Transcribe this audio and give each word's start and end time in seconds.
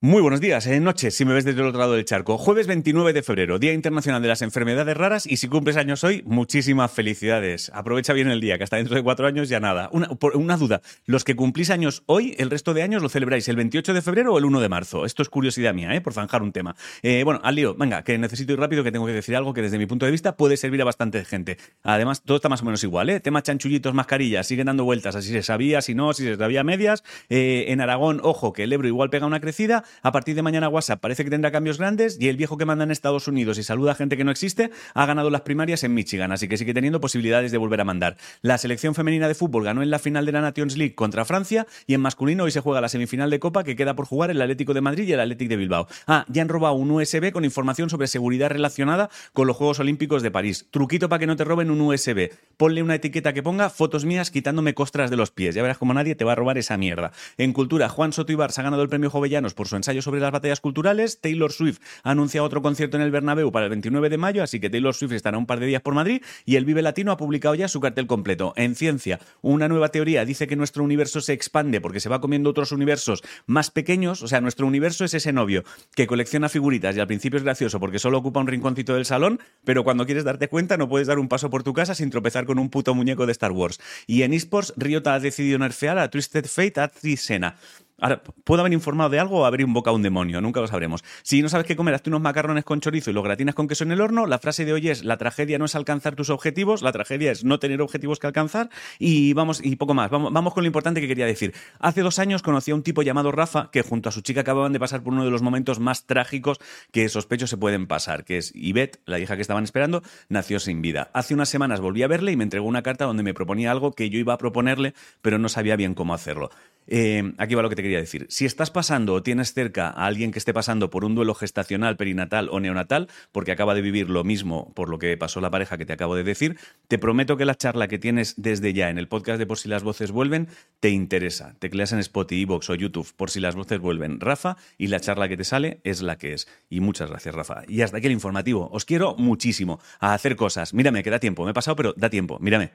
Muy 0.00 0.22
buenos 0.22 0.40
días, 0.40 0.64
eh, 0.68 0.78
noche, 0.78 1.10
si 1.10 1.24
me 1.24 1.34
ves 1.34 1.44
desde 1.44 1.60
el 1.60 1.66
otro 1.66 1.80
lado 1.80 1.94
del 1.94 2.04
charco. 2.04 2.38
Jueves 2.38 2.68
29 2.68 3.12
de 3.12 3.20
febrero, 3.24 3.58
Día 3.58 3.72
Internacional 3.72 4.22
de 4.22 4.28
las 4.28 4.42
Enfermedades 4.42 4.96
Raras 4.96 5.26
y 5.26 5.38
si 5.38 5.48
cumples 5.48 5.76
años 5.76 6.04
hoy, 6.04 6.22
muchísimas 6.24 6.92
felicidades. 6.92 7.72
Aprovecha 7.74 8.12
bien 8.12 8.30
el 8.30 8.40
día, 8.40 8.58
que 8.58 8.62
hasta 8.62 8.76
dentro 8.76 8.94
de 8.94 9.02
cuatro 9.02 9.26
años 9.26 9.48
ya 9.48 9.58
nada. 9.58 9.90
Una, 9.90 10.08
una 10.34 10.56
duda, 10.56 10.82
los 11.06 11.24
que 11.24 11.34
cumplís 11.34 11.70
años 11.70 12.04
hoy, 12.06 12.36
el 12.38 12.48
resto 12.48 12.74
de 12.74 12.82
años 12.82 13.02
lo 13.02 13.08
celebráis 13.08 13.48
el 13.48 13.56
28 13.56 13.92
de 13.92 14.00
febrero 14.00 14.34
o 14.34 14.38
el 14.38 14.44
1 14.44 14.60
de 14.60 14.68
marzo. 14.68 15.04
Esto 15.04 15.22
es 15.22 15.28
curiosidad 15.30 15.74
mía, 15.74 15.92
¿eh? 15.92 16.00
por 16.00 16.12
zanjar 16.12 16.44
un 16.44 16.52
tema. 16.52 16.76
Eh, 17.02 17.24
bueno, 17.24 17.40
al 17.42 17.56
lío, 17.56 17.74
venga, 17.74 18.04
que 18.04 18.16
necesito 18.18 18.52
ir 18.52 18.60
rápido, 18.60 18.84
que 18.84 18.92
tengo 18.92 19.06
que 19.06 19.12
decir 19.12 19.34
algo 19.34 19.52
que 19.52 19.62
desde 19.62 19.78
mi 19.78 19.86
punto 19.86 20.06
de 20.06 20.12
vista 20.12 20.36
puede 20.36 20.56
servir 20.56 20.80
a 20.80 20.84
bastante 20.84 21.24
gente. 21.24 21.58
Además, 21.82 22.22
todo 22.22 22.36
está 22.36 22.48
más 22.48 22.62
o 22.62 22.66
menos 22.66 22.84
igual, 22.84 23.10
¿eh? 23.10 23.18
Tema 23.18 23.42
chanchullitos, 23.42 23.94
mascarillas, 23.94 24.46
siguen 24.46 24.66
dando 24.66 24.84
vueltas, 24.84 25.16
así 25.16 25.32
se 25.32 25.42
sabía, 25.42 25.82
si 25.82 25.96
no, 25.96 26.12
si 26.12 26.22
se 26.22 26.36
sabía 26.36 26.62
medias. 26.62 27.02
Eh, 27.30 27.64
en 27.70 27.80
Aragón, 27.80 28.20
ojo, 28.22 28.52
que 28.52 28.62
el 28.62 28.72
Ebro 28.72 28.86
igual 28.86 29.10
pega 29.10 29.26
una 29.26 29.40
crecida. 29.40 29.82
A 30.02 30.12
partir 30.12 30.34
de 30.34 30.42
mañana 30.42 30.68
WhatsApp 30.68 31.00
parece 31.00 31.24
que 31.24 31.30
tendrá 31.30 31.50
cambios 31.50 31.78
grandes 31.78 32.16
y 32.20 32.28
el 32.28 32.36
viejo 32.36 32.56
que 32.56 32.64
manda 32.64 32.84
en 32.84 32.90
Estados 32.90 33.28
Unidos 33.28 33.58
y 33.58 33.62
saluda 33.62 33.92
a 33.92 33.94
gente 33.94 34.16
que 34.16 34.24
no 34.24 34.30
existe 34.30 34.70
ha 34.94 35.06
ganado 35.06 35.30
las 35.30 35.42
primarias 35.42 35.84
en 35.84 35.94
Michigan, 35.94 36.32
así 36.32 36.48
que 36.48 36.56
sigue 36.56 36.74
teniendo 36.74 37.00
posibilidades 37.00 37.52
de 37.52 37.58
volver 37.58 37.80
a 37.80 37.84
mandar. 37.84 38.16
La 38.42 38.58
selección 38.58 38.94
femenina 38.94 39.28
de 39.28 39.34
fútbol 39.34 39.64
ganó 39.64 39.82
en 39.82 39.90
la 39.90 39.98
final 39.98 40.26
de 40.26 40.32
la 40.32 40.40
Nations 40.40 40.76
League 40.76 40.94
contra 40.94 41.24
Francia 41.24 41.66
y 41.86 41.94
en 41.94 42.00
masculino 42.00 42.44
hoy 42.44 42.50
se 42.50 42.60
juega 42.60 42.80
la 42.80 42.88
semifinal 42.88 43.30
de 43.30 43.38
Copa 43.38 43.64
que 43.64 43.76
queda 43.76 43.94
por 43.94 44.06
jugar 44.06 44.30
el 44.30 44.40
Atlético 44.40 44.74
de 44.74 44.80
Madrid 44.80 45.08
y 45.08 45.12
el 45.12 45.20
Atlético 45.20 45.50
de 45.50 45.56
Bilbao. 45.56 45.88
Ah, 46.06 46.24
ya 46.28 46.42
han 46.42 46.48
robado 46.48 46.74
un 46.74 46.90
USB 46.90 47.32
con 47.32 47.44
información 47.44 47.90
sobre 47.90 48.06
seguridad 48.06 48.50
relacionada 48.50 49.10
con 49.32 49.46
los 49.46 49.56
Juegos 49.56 49.80
Olímpicos 49.80 50.22
de 50.22 50.30
París. 50.30 50.66
Truquito 50.70 51.08
para 51.08 51.20
que 51.20 51.26
no 51.26 51.36
te 51.36 51.44
roben 51.44 51.70
un 51.70 51.80
USB. 51.80 52.30
Ponle 52.56 52.82
una 52.82 52.96
etiqueta 52.96 53.32
que 53.32 53.42
ponga 53.42 53.70
fotos 53.70 54.04
mías 54.04 54.30
quitándome 54.30 54.74
costras 54.74 55.10
de 55.10 55.16
los 55.16 55.30
pies. 55.30 55.54
Ya 55.54 55.62
verás 55.62 55.78
como 55.78 55.94
nadie 55.94 56.14
te 56.14 56.24
va 56.24 56.32
a 56.32 56.34
robar 56.34 56.58
esa 56.58 56.76
mierda. 56.76 57.12
En 57.36 57.52
cultura, 57.52 57.88
Juan 57.88 58.12
Soto 58.12 58.32
Ibar 58.32 58.50
ha 58.56 58.62
ganado 58.62 58.82
el 58.82 58.88
premio 58.88 59.10
Jovellanos 59.10 59.54
por 59.54 59.68
su 59.68 59.76
ensayo 59.78 60.02
sobre 60.02 60.20
las 60.20 60.30
batallas 60.30 60.60
culturales. 60.60 61.20
Taylor 61.20 61.50
Swift 61.50 61.78
ha 62.02 62.10
anunciado 62.10 62.46
otro 62.46 62.60
concierto 62.60 62.98
en 62.98 63.02
el 63.02 63.10
Bernabéu 63.10 63.50
para 63.50 63.64
el 63.64 63.70
29 63.70 64.10
de 64.10 64.18
mayo, 64.18 64.42
así 64.42 64.60
que 64.60 64.68
Taylor 64.68 64.94
Swift 64.94 65.12
estará 65.12 65.38
un 65.38 65.46
par 65.46 65.60
de 65.60 65.66
días 65.66 65.80
por 65.80 65.94
Madrid 65.94 66.22
y 66.44 66.56
el 66.56 66.66
Vive 66.66 66.82
Latino 66.82 67.12
ha 67.12 67.16
publicado 67.16 67.54
ya 67.54 67.68
su 67.68 67.80
cartel 67.80 68.06
completo. 68.06 68.52
En 68.56 68.74
ciencia, 68.74 69.18
una 69.40 69.68
nueva 69.68 69.88
teoría 69.88 70.24
dice 70.24 70.46
que 70.46 70.56
nuestro 70.56 70.84
universo 70.84 71.20
se 71.20 71.32
expande 71.32 71.80
porque 71.80 72.00
se 72.00 72.08
va 72.08 72.20
comiendo 72.20 72.50
otros 72.50 72.72
universos 72.72 73.22
más 73.46 73.70
pequeños, 73.70 74.22
o 74.22 74.28
sea, 74.28 74.40
nuestro 74.40 74.66
universo 74.66 75.04
es 75.04 75.14
ese 75.14 75.32
novio 75.32 75.64
que 75.94 76.06
colecciona 76.06 76.48
figuritas 76.48 76.96
y 76.96 77.00
al 77.00 77.06
principio 77.06 77.38
es 77.38 77.44
gracioso 77.44 77.80
porque 77.80 77.98
solo 77.98 78.18
ocupa 78.18 78.40
un 78.40 78.46
rinconcito 78.46 78.94
del 78.94 79.04
salón, 79.04 79.40
pero 79.64 79.84
cuando 79.84 80.04
quieres 80.04 80.24
darte 80.24 80.48
cuenta 80.48 80.76
no 80.76 80.88
puedes 80.88 81.06
dar 81.06 81.18
un 81.18 81.28
paso 81.28 81.50
por 81.50 81.62
tu 81.62 81.72
casa 81.72 81.94
sin 81.94 82.10
tropezar 82.10 82.44
con 82.44 82.58
un 82.58 82.70
puto 82.70 82.94
muñeco 82.94 83.26
de 83.26 83.32
Star 83.32 83.52
Wars. 83.52 83.80
Y 84.06 84.22
en 84.22 84.32
esports, 84.32 84.72
Riota 84.76 85.14
ha 85.14 85.20
decidido 85.20 85.58
nerfear 85.58 85.98
a 85.98 86.10
Twisted 86.10 86.46
Fate 86.46 86.80
a 86.80 86.88
Tricena. 86.88 87.56
Ahora, 88.00 88.22
puedo 88.22 88.60
haber 88.60 88.72
informado 88.72 89.10
de 89.10 89.18
algo 89.18 89.40
o 89.40 89.44
haber 89.44 89.60
invocado 89.60 89.96
un 89.96 90.02
demonio, 90.02 90.40
nunca 90.40 90.60
lo 90.60 90.68
sabremos. 90.68 91.02
Si 91.22 91.42
no 91.42 91.48
sabes 91.48 91.66
qué 91.66 91.74
comer, 91.74 91.94
hazte 91.94 92.10
unos 92.10 92.20
macarrones 92.20 92.64
con 92.64 92.80
chorizo 92.80 93.10
y 93.10 93.12
los 93.12 93.24
gratinas 93.24 93.56
con 93.56 93.66
queso 93.66 93.82
en 93.82 93.90
el 93.90 94.00
horno. 94.00 94.26
La 94.26 94.38
frase 94.38 94.64
de 94.64 94.72
hoy 94.72 94.88
es: 94.88 95.04
la 95.04 95.16
tragedia 95.16 95.58
no 95.58 95.64
es 95.64 95.74
alcanzar 95.74 96.14
tus 96.14 96.30
objetivos, 96.30 96.82
la 96.82 96.92
tragedia 96.92 97.32
es 97.32 97.44
no 97.44 97.58
tener 97.58 97.82
objetivos 97.82 98.20
que 98.20 98.28
alcanzar. 98.28 98.70
Y 99.00 99.32
vamos, 99.32 99.60
y 99.64 99.74
poco 99.76 99.94
más. 99.94 100.10
Vamos, 100.10 100.32
vamos 100.32 100.54
con 100.54 100.62
lo 100.62 100.68
importante 100.68 101.00
que 101.00 101.08
quería 101.08 101.26
decir. 101.26 101.54
Hace 101.80 102.02
dos 102.02 102.20
años 102.20 102.42
conocí 102.42 102.70
a 102.70 102.74
un 102.76 102.84
tipo 102.84 103.02
llamado 103.02 103.32
Rafa 103.32 103.70
que 103.72 103.82
junto 103.82 104.08
a 104.08 104.12
su 104.12 104.20
chica 104.20 104.42
acababan 104.42 104.72
de 104.72 104.78
pasar 104.78 105.02
por 105.02 105.12
uno 105.12 105.24
de 105.24 105.30
los 105.30 105.42
momentos 105.42 105.80
más 105.80 106.06
trágicos 106.06 106.58
que 106.92 107.08
sospecho 107.08 107.48
se 107.48 107.56
pueden 107.56 107.88
pasar, 107.88 108.24
que 108.24 108.38
es 108.38 108.52
Ivette, 108.54 109.00
la 109.06 109.18
hija 109.18 109.34
que 109.34 109.42
estaban 109.42 109.64
esperando, 109.64 110.02
nació 110.28 110.60
sin 110.60 110.82
vida. 110.82 111.10
Hace 111.14 111.34
unas 111.34 111.48
semanas 111.48 111.80
volví 111.80 112.04
a 112.04 112.06
verle 112.06 112.30
y 112.30 112.36
me 112.36 112.44
entregó 112.44 112.68
una 112.68 112.82
carta 112.82 113.06
donde 113.06 113.24
me 113.24 113.34
proponía 113.34 113.72
algo 113.72 113.92
que 113.92 114.08
yo 114.08 114.18
iba 114.18 114.34
a 114.34 114.38
proponerle, 114.38 114.94
pero 115.20 115.38
no 115.38 115.48
sabía 115.48 115.74
bien 115.74 115.94
cómo 115.94 116.14
hacerlo. 116.14 116.50
Eh, 116.90 117.34
aquí 117.36 117.54
va 117.54 117.62
lo 117.62 117.68
que 117.68 117.76
te 117.76 117.82
quería 117.82 117.98
decir. 117.98 118.26
Si 118.30 118.46
estás 118.46 118.70
pasando 118.70 119.12
o 119.12 119.22
tienes 119.22 119.52
cerca 119.52 119.88
a 119.88 120.06
alguien 120.06 120.32
que 120.32 120.38
esté 120.38 120.54
pasando 120.54 120.88
por 120.88 121.04
un 121.04 121.14
duelo 121.14 121.34
gestacional, 121.34 121.96
perinatal 121.96 122.48
o 122.50 122.60
neonatal, 122.60 123.08
porque 123.30 123.52
acaba 123.52 123.74
de 123.74 123.82
vivir 123.82 124.08
lo 124.08 124.24
mismo 124.24 124.72
por 124.74 124.88
lo 124.88 124.98
que 124.98 125.16
pasó 125.18 125.42
la 125.42 125.50
pareja 125.50 125.76
que 125.76 125.84
te 125.84 125.92
acabo 125.92 126.16
de 126.16 126.24
decir, 126.24 126.58
te 126.88 126.98
prometo 126.98 127.36
que 127.36 127.44
la 127.44 127.54
charla 127.54 127.88
que 127.88 127.98
tienes 127.98 128.34
desde 128.38 128.72
ya 128.72 128.88
en 128.88 128.98
el 128.98 129.06
podcast 129.06 129.38
de 129.38 129.46
Por 129.46 129.58
si 129.58 129.68
las 129.68 129.82
voces 129.82 130.10
vuelven 130.10 130.48
te 130.80 130.88
interesa. 130.88 131.54
Te 131.58 131.68
creas 131.68 131.92
en 131.92 131.98
Spotify, 131.98 132.42
Evox 132.42 132.70
o 132.70 132.74
YouTube 132.74 133.12
Por 133.16 133.30
si 133.30 133.40
las 133.40 133.54
voces 133.54 133.78
vuelven, 133.78 134.18
Rafa, 134.18 134.56
y 134.78 134.86
la 134.86 135.00
charla 135.00 135.28
que 135.28 135.36
te 135.36 135.44
sale 135.44 135.80
es 135.84 136.00
la 136.00 136.16
que 136.16 136.32
es. 136.32 136.48
Y 136.70 136.80
muchas 136.80 137.10
gracias, 137.10 137.34
Rafa. 137.34 137.64
Y 137.68 137.82
hasta 137.82 137.98
aquí 137.98 138.06
el 138.06 138.12
informativo. 138.12 138.70
Os 138.72 138.84
quiero 138.86 139.14
muchísimo 139.16 139.78
a 140.00 140.14
hacer 140.14 140.36
cosas. 140.36 140.72
Mírame, 140.72 141.02
que 141.02 141.10
da 141.10 141.18
tiempo. 141.18 141.44
Me 141.44 141.50
he 141.50 141.54
pasado, 141.54 141.76
pero 141.76 141.92
da 141.96 142.08
tiempo. 142.08 142.38
Mírame. 142.40 142.72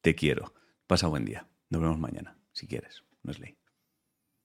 Te 0.00 0.14
quiero. 0.14 0.52
Pasa 0.86 1.06
buen 1.06 1.24
día. 1.24 1.46
Nos 1.70 1.80
vemos 1.80 1.98
mañana, 1.98 2.36
si 2.52 2.66
quieres. 2.66 3.05
No 3.26 3.32
es 3.32 3.40
ley. 3.40 3.56